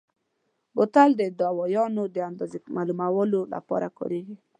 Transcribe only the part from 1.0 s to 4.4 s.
د دوایانو د اندازې معلومولو لپاره کارېږي.